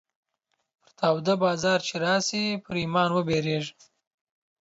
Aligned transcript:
پر 0.79 0.89
تا 0.99 1.07
وده 1.15 1.35
بازار 1.43 1.79
چې 1.87 1.95
راسې، 2.05 2.43
پر 2.63 2.75
ايمان 2.83 3.09
وبيرېږه. 3.13 3.73